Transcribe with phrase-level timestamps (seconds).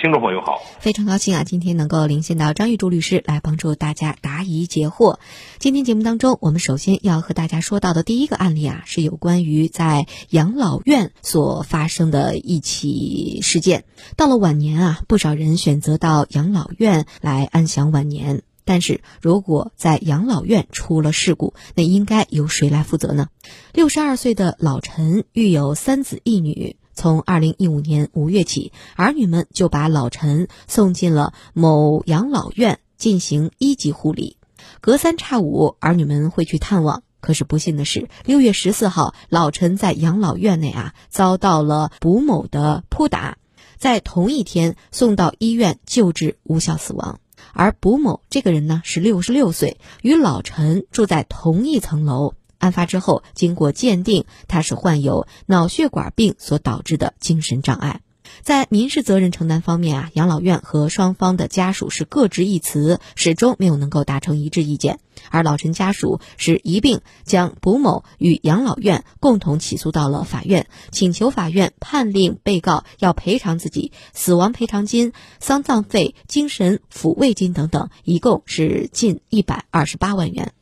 [0.00, 5.18] 听众朋友好，非常高兴啊，今天能够连线到张玉柱律师来帮助大家答疑解惑。
[5.58, 13.84] 今天节目当中，我们首先要和大家说到的第一个案例啊，是有关于在养老院所发生的一起事件。
[14.16, 18.40] 到了晚年啊，不少人选择到养老院来安享晚年。
[18.64, 23.28] 但是如果在养老院出了事故，那应该由谁来负责呢？
[23.74, 26.76] 六十二岁的老陈育有三子一女。
[27.00, 34.36] 从二零一五年五月起，儿女们就把老陈送进了某养老院进行一级护理。
[34.82, 37.02] 隔三差五，儿女们会去探望。
[37.22, 43.38] 可是不幸的是，六月十四号，老陈在养老院内啊遭到了卜某的扑打，
[43.78, 47.18] 在同一天送到医院救治无效死亡。
[47.54, 52.34] 而卜某这个人呢是六十六岁，与老陈住在同一层楼。
[52.60, 58.02] 案发之后，经过鉴定，他是患有脑血管病所导致的精神障碍。
[58.42, 65.00] 在民事责任承担方面啊，养老院和双方的家属是各执一词，始终没有能够达成一致意见。
[65.30, 80.52] 而老陈家属是一并将卜某与养老院共同起诉到了法院，请求法院判令被告要赔偿自己死亡赔偿金、丧葬费、精神抚慰金等等，一共是近一百二十八万元。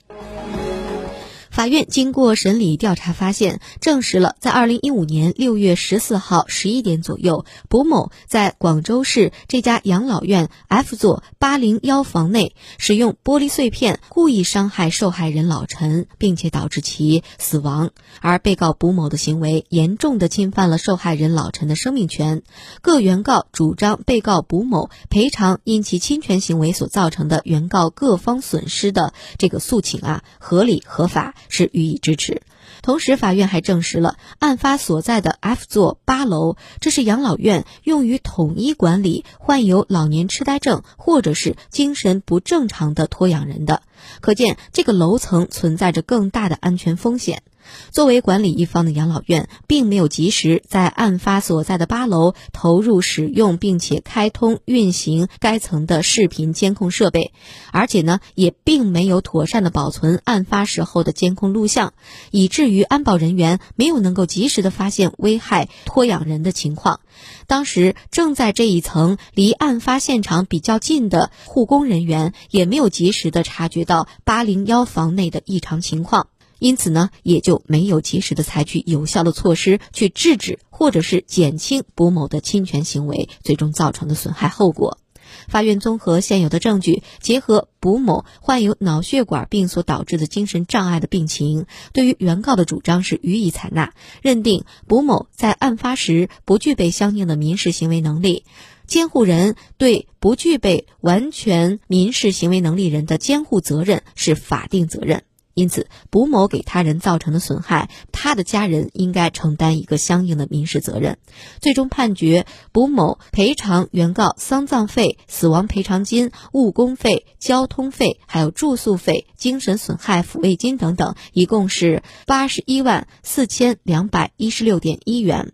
[1.59, 17.91] 法院经过审理调查，发现证实了，在二零一五年六月十四号十一点左右，卜某在广州市这家养老院 F 座八零幺房内，使用玻璃碎片故意伤害受害人老陈，并且导致其死亡。
[18.21, 22.43] 而被告卜某的行为严重的侵犯了受害人老陈的生命权。
[22.83, 31.35] 各原告主张被告卜某赔偿因其侵权行为所造成的原告各方损失的这个诉请啊，合理合法。
[31.49, 32.43] 是予以支持。
[32.83, 43.83] 同时，法院还证实了案发所在的 F 座八楼，这是养老院用于统一管理患有老年痴呆症或者是精神不正常的托养人的。
[44.21, 47.43] 可见，这个楼层存在着更大的安全风险。
[47.91, 57.33] 作为管理一方的养老院，并没有及时在案发所在的八楼投入使用并且开通运行该层的视频监控设备，
[57.73, 61.93] 而且呢，也并没有妥善的保存案发时候的监控录像，
[62.31, 67.01] 以至于安保人员没有能够及时的发现危害托养人的情况。
[67.47, 76.29] 当时正在这一层离案发现场比较近的护工人员，也没有及时的察觉到八零幺房内的异常情况。
[76.59, 84.99] 因此呢，也就没有及时的采取有效的措施去制止或者是减轻卜某的侵权行为最终造成的损害后果。
[85.47, 93.93] 法院综合现有的证据，结合卜某患有脑血管病所导致的精神障碍的病情，对于原告的主张是予以采纳，
[94.23, 98.45] 认定卜某在案发时不具备相应的民事行为能力，
[98.87, 105.25] 监护人对不具备完全民事行为能力人的监护责任是法定责任。
[105.59, 111.19] 因此，卜某给他人造成的损害，他的家人应该承担一个相应的民事责任。
[111.61, 125.53] 最终判决卜某赔偿原告丧葬费、死亡赔偿金、误工费、交通费，还有住宿费、精神损害抚慰金等等，一共是八十一万四千两百一十六点一元。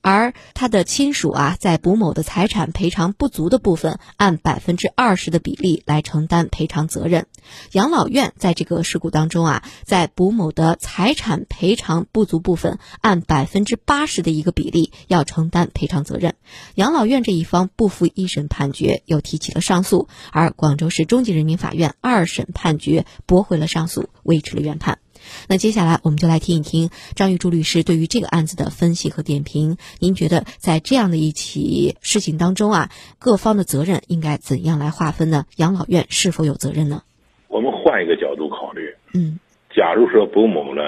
[0.00, 7.26] 而他的亲属啊，在卜某的财产赔偿不足的部分，按百分之二十的比例来承担赔偿责任。
[7.72, 16.34] 养老院在这个事故当中啊，在卜某的财产赔偿不足部分，按百分之八十的一个比例要承担赔偿责任。
[16.74, 24.98] 养老院这一方不服一审判决，又提起了上诉，而广州市中级人民法院二审判决驳回了上诉，维持了原判。
[25.48, 29.76] 那接下来我们就来听一听张玉柱律师对于这个案子的分析和点评。
[30.00, 35.44] 您觉得在这样的一起事情当中啊，各方的责任应该怎样来划分呢？
[35.56, 37.02] 养老院是否有责任呢？
[37.48, 39.38] 我们换一个角度考虑，嗯，
[39.74, 40.82] 假如说卜某呢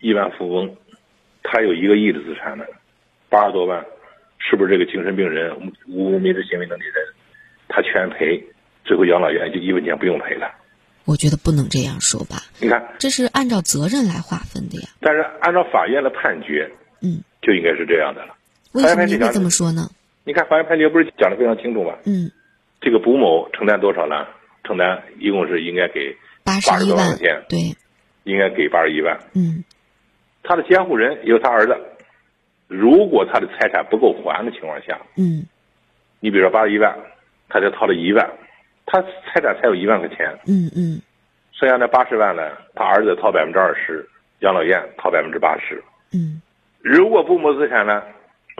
[0.00, 0.74] 亿万富翁，
[1.42, 2.64] 他有一个亿的资产呢，
[3.28, 3.84] 八十多万，
[4.38, 5.54] 是不是这个精神病人
[5.88, 6.94] 无民事行为能力人，
[7.68, 8.42] 他全赔，
[8.84, 10.50] 最后养老院就一分钱不用赔了？
[11.10, 12.46] 我觉得不能这样说吧。
[12.60, 14.88] 你看，这是按照责任来划分的呀。
[15.00, 16.70] 但是按照法院的判决，
[17.02, 18.36] 嗯，就应该是这样的了。
[18.70, 19.90] 为什么您会这么说呢？
[20.22, 21.96] 你看法院判决不是讲的非常清楚吗？
[22.04, 22.30] 嗯，
[22.80, 24.24] 这个卜某承担多少呢？
[24.62, 27.58] 承担一共是应该给八十一万块钱，对，
[28.22, 29.18] 应该给八十一万。
[29.34, 29.64] 嗯，
[30.44, 31.74] 他的监护人也有他儿子，
[32.68, 35.42] 如果他的财产不够还的情况下，嗯，
[36.20, 36.96] 你比如说八十一万，
[37.48, 38.30] 他就掏了一万，
[38.90, 41.00] 他财产才有一万块钱，嗯嗯，
[41.52, 44.04] 剩下那八十万呢，他儿子掏百分之二十，
[44.40, 45.80] 养老院掏百分之八十。
[46.12, 46.42] 嗯，
[46.80, 48.02] 如果父母资产呢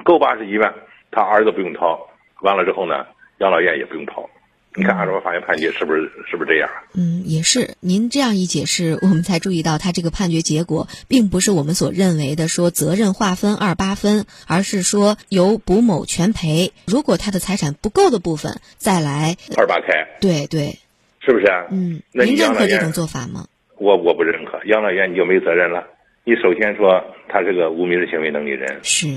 [0.04, 0.72] 够八十一万，
[1.10, 2.08] 他儿子不用掏，
[2.42, 3.04] 完了之后呢，
[3.38, 4.29] 养老院也不用掏。
[4.76, 6.70] 你看，按照法院判决是不是是不是这样？
[6.94, 7.74] 嗯，也是。
[7.80, 16.72] 您这样一解释，我们才注意到他这个判决结果并不是我们所认为的说责任划分二八分，而是说由卜某全赔。
[16.86, 20.06] 如果他的财产不够的部分，再来二八开。
[20.20, 20.78] 对对，
[21.18, 21.66] 是不是啊？
[21.72, 23.46] 嗯，那您认可这种做法吗？
[23.76, 25.84] 我我不认可，养老院你就没责任了。
[26.22, 29.08] 你首先说他是个无民事行为能力人，是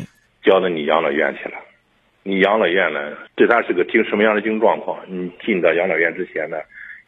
[0.44, 1.56] 交到你养老院去了。
[2.24, 4.98] 你养老院呢，对他是个精什么样的精神状况？
[5.08, 6.58] 你进到养老院之前呢，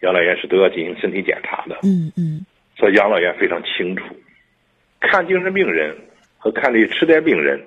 [0.02, 1.80] 养老院是都要进行身体检查的。
[1.84, 2.46] 嗯嗯。
[2.78, 4.04] 所以养老院非常清楚，
[5.00, 5.96] 看精神病人
[6.38, 7.66] 和看这痴呆病人，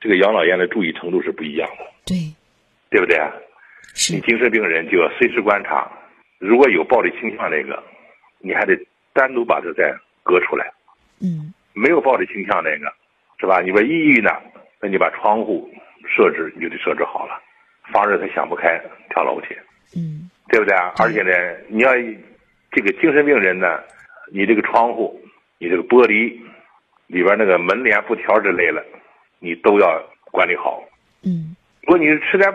[0.00, 1.84] 这个养老院的注意程度是不一样的。
[2.04, 2.16] 对，
[2.90, 3.16] 对不对？
[3.94, 4.12] 是。
[4.14, 5.88] 你精神病人就要随时观察，
[6.40, 7.80] 如果有暴力倾向那个，
[8.40, 8.76] 你还得
[9.12, 9.94] 单独把它再
[10.24, 10.66] 隔出来。
[11.22, 11.54] 嗯。
[11.72, 12.92] 没有暴力倾向那个，
[13.38, 13.60] 是吧？
[13.60, 14.30] 你说抑郁呢，
[14.80, 15.70] 那你把窗户。
[16.10, 17.40] 设置你就得设置好了，
[17.92, 18.80] 防止他想不开
[19.10, 19.56] 跳楼去，
[19.96, 20.92] 嗯，对不对啊？
[20.98, 21.30] 而且呢，
[21.68, 21.92] 你要
[22.72, 23.80] 这个精神病人呢，
[24.32, 25.20] 你这个窗户、
[25.58, 26.38] 你这个玻璃
[27.06, 28.84] 里边那个门帘、布条之类的，
[29.38, 30.82] 你都要管理好。
[31.22, 32.50] 嗯，如果你是痴呆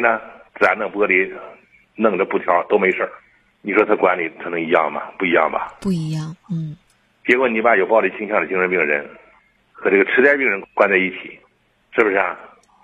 [0.00, 0.20] 呢，
[0.60, 1.30] 咱弄玻璃
[1.96, 3.08] 弄这布条都没事
[3.62, 5.02] 你说他管理他能一样吗？
[5.18, 5.74] 不一样吧？
[5.80, 6.76] 不一样，嗯。
[7.26, 9.06] 结果你把有暴力倾向的精神病人
[9.72, 11.38] 和这个痴呆病人关在一起，
[11.94, 12.38] 是不是啊？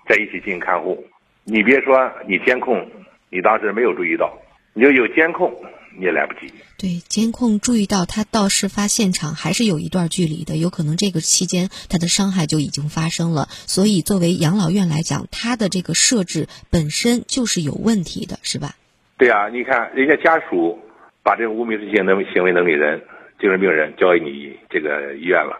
[0.07, 1.05] 在一起进行看护，
[1.43, 2.89] 你别说你监控，
[3.29, 4.37] 你当时没有注意到，
[4.73, 5.53] 你就有监控
[5.97, 6.53] 你也来不及。
[6.77, 13.47] 对，监控注意到他到事发现场还是有一段距离的，有可能这个期间他的伤害就已经发生了。
[13.49, 18.75] 所以作为养老院来讲，他的这个设置本身就是有问题的，是吧？
[19.17, 20.79] 对啊，你看人家家属
[21.23, 23.01] 把这个无民事行能行为能力人、
[23.41, 25.59] 精神病人交给你这个医院了，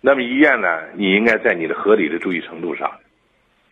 [0.00, 0.66] 那么医院呢，
[0.96, 2.90] 你应该在你的合理的注意程度上。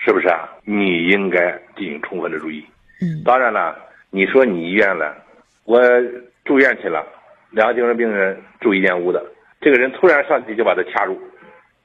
[0.05, 0.49] 是不是啊？
[0.65, 2.65] 你应该进行充分的注意。
[3.01, 3.79] 嗯，当然了，
[4.11, 5.17] 你说你医院了，
[5.65, 5.81] 我
[6.45, 7.07] 住院去了，
[7.51, 9.25] 两个精神病人住一间屋的，
[9.61, 11.17] 这个人突然上去就把他掐住，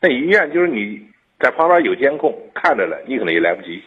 [0.02, 1.00] 那医院就是你
[1.40, 3.84] 在旁边有监控看着了，你可能也来不及。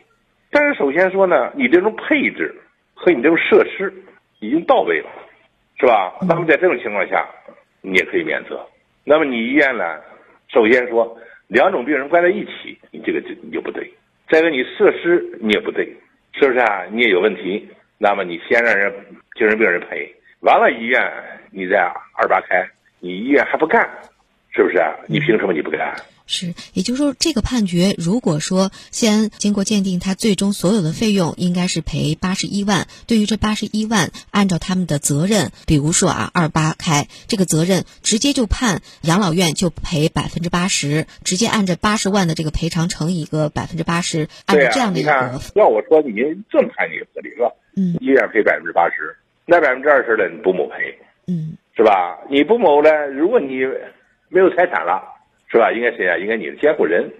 [0.53, 2.55] 但是首先说呢，你这种配置
[2.94, 3.93] 和你这种设施
[4.38, 5.09] 已经到位了，
[5.79, 6.15] 是吧？
[6.29, 7.29] 那么在这种情况下，
[7.81, 8.65] 你也可以免责。
[9.03, 9.99] 那么你医院呢，
[10.49, 11.19] 首先说
[11.49, 13.93] 两种病人关在一起，你这个就你就不对。
[14.31, 15.85] 再一个，你设施你也不对，
[16.35, 16.85] 是不是啊？
[16.93, 17.69] 你也有问题，
[17.99, 18.93] 那么你先让人
[19.37, 21.03] 精神病人赔，完了医院
[21.50, 21.81] 你再
[22.15, 22.65] 二八开，
[23.00, 23.88] 你医院还不干，
[24.55, 24.94] 是不是啊？
[25.09, 25.93] 你凭什么你不干？
[26.31, 32.87] 是，也就是说，这个判决如果说先经过鉴定，他最终所有的费用应该是赔八十一万。
[33.09, 45.10] 对于这八十一万，按照他们的责任，比如说啊，二八开这个责任，直接就判养老院就赔百分之八十，直接按照八十万的这个赔偿乘以一个百分之八十，按照这样的一个。
[45.56, 46.15] 要我说，你
[46.49, 47.51] 这么判你合理是吧？
[47.77, 47.99] 嗯。
[48.01, 50.96] 医院赔百分之八十，那百分之二十的你不某赔，
[51.27, 52.20] 嗯，是吧？
[52.31, 53.67] 你不某呢，如果你
[54.29, 55.17] 没有财产了。
[55.50, 55.72] 是吧？
[55.72, 56.16] 应该谁啊？
[56.19, 57.10] 应该你的监护人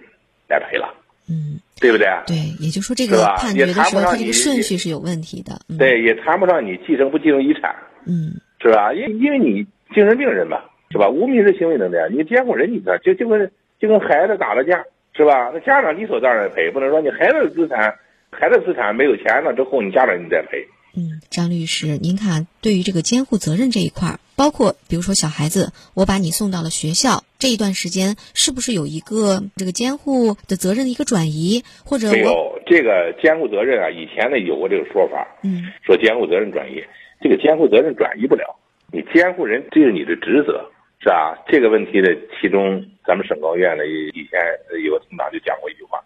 [0.47, 0.93] 来赔了，
[1.29, 2.07] 嗯，对不对？
[2.25, 5.59] 对，也就是说这个判决的时候，它这个顺序是有问题的。
[5.77, 8.93] 对，也谈不上你继承不继承遗产，嗯，是吧？
[8.93, 10.61] 因因为你精神病人嘛，
[10.91, 11.09] 是吧？
[11.09, 14.83] 无民事行为能力，你监护人你这就就跟就跟孩子打了架，
[15.13, 15.51] 是吧？
[15.53, 17.95] 那家长理所当然赔，不能说你孩子的资产，
[18.31, 20.65] 孩子资产没有钱了之后，你家长你再赔。
[20.95, 33.91] 嗯，张律师，您看，对于这个监护责任这一块儿，包括比如说小孩子，我把你送到了学校，这一段时间是不是有一个这个监护的责任的一个转移，或者没有这个监护责任啊？
[33.91, 36.83] 以前呢有过这个说法，嗯，说监护责任转移，
[37.21, 38.57] 这个监护责任转移不了，
[38.91, 40.65] 你监护人这是你的职责，
[41.01, 41.37] 是吧？
[41.47, 42.07] 这个问题呢，
[42.41, 44.41] 其中咱们省高院呢以前
[44.83, 46.01] 有个同党就讲过一句话，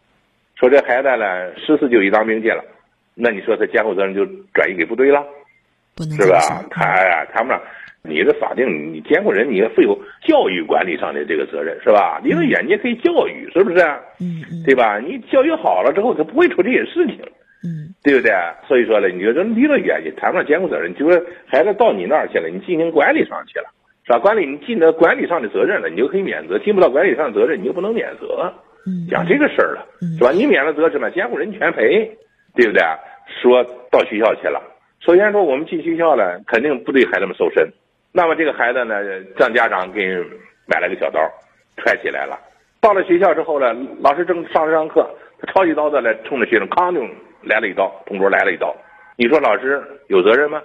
[0.60, 2.62] 说这孩子呢十四就一当兵去了。
[3.14, 5.24] 那你说他监护责任就转移给部队了，
[5.96, 6.66] 不能是吧？
[6.70, 6.84] 谈
[7.32, 7.62] 谈不上，
[8.08, 12.20] 你的法定你监护人你要负有教育管理上的这个责任，是吧？
[12.24, 13.80] 离得远你可以教育，是不是？
[14.22, 15.00] 嗯嗯，对吧？
[15.00, 17.20] 你教育好了之后，他不会出这些事情。
[17.64, 18.32] 嗯，对不对？
[18.68, 23.66] 所以说呢，你就说离得远，也谈不上监护责任，就是孩子到你那儿去了，你进行管理上去了，
[24.06, 24.20] 是吧？
[24.20, 28.54] 管理你尽到管理上的责任了，你就可以免责；尽不到管理上的责任，你就不能免责。
[28.86, 29.84] 嗯，讲这个事儿了，
[30.18, 30.32] 是吧？
[30.32, 32.16] 你免了责是吧，监护人全赔，
[32.56, 32.82] 对不对？
[33.42, 34.62] 说到学校去了，
[35.00, 37.68] 首先说我们进学校了，肯定不对孩子们搜身。
[38.16, 38.96] 那么这个孩子呢，
[39.36, 40.08] 让家长给
[40.66, 41.20] 买了个小刀，
[41.76, 42.40] 揣起来了。
[42.80, 45.06] 到了学校之后呢，老师正上着上课，
[45.38, 47.02] 他抄起刀子来，冲着学生哐就
[47.44, 48.74] 来了一刀，同桌来了一刀。
[49.18, 50.64] 你说老师有责任吗？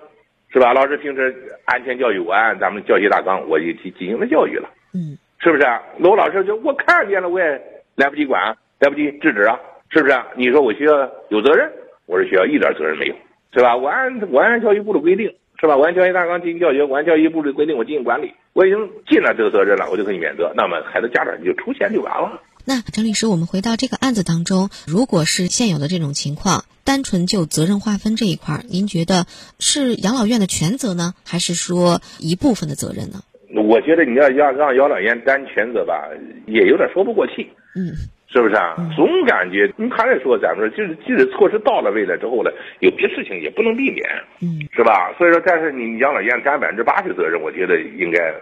[0.52, 0.72] 是吧？
[0.72, 5.66] 老师平时安全教育，我按咱们教学大纲，我也进进行了教育了，嗯，是不是？
[5.98, 7.60] 罗老师就我看见了，我也
[7.96, 10.16] 来不及管，来不及制止啊，是不是？
[10.36, 10.92] 你说我学校
[11.30, 11.68] 有责任？
[12.06, 13.14] 我说学校一点责任没有，
[13.52, 13.76] 是吧？
[13.76, 15.76] 我按我按教育部的规定，是吧？
[15.76, 20.52] 我按教学大纲进行教学，我按教育部的规定我进行管理，我已经尽了这个责任了，我就可以免责。
[20.56, 22.40] 那么孩子家长就出钱就完了。
[22.64, 29.26] 那张律师，我们回到这个案子当中，如果是现有的这种情况，单纯就责任划分这一块儿，您觉得
[29.58, 33.20] 是养老院的全责呢，还是说一部分的责任呢？
[33.54, 36.08] 我觉得你要要让养老院担全责吧，
[36.46, 37.92] 也有点说不过去，嗯，
[38.32, 38.76] 是不是啊？
[38.94, 44.02] 总感觉你还是说咱们说，就是即使措施到了位了之后呢，有些事情也不能避免，
[44.40, 45.12] 嗯，是吧？
[45.18, 48.32] 所以说，但是你养老院担百分之八十责任，我觉得应该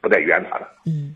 [0.00, 0.68] 不在冤他了。
[0.84, 1.14] 嗯。